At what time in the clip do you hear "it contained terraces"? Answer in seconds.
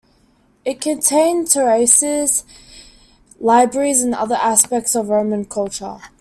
0.65-2.43